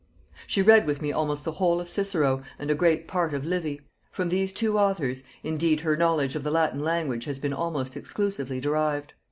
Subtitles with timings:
[0.47, 3.81] "She read with me almost the whole of Cicero, and a great part of Livy:
[4.09, 8.59] from these two authors, indeed, her knowledge of the Latin language has been almost exclusively
[8.59, 9.13] derived.